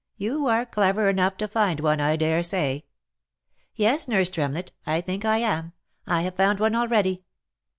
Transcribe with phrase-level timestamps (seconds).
[0.17, 2.85] You are clever enough to find one, I dare say.""
[3.75, 5.73] Yes, nurse Tremlett, I think I am—
[6.07, 7.23] I have found one al ready."